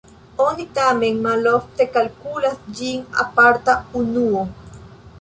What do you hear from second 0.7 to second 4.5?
tamen malofte kalkulas ĝin aparta unuo.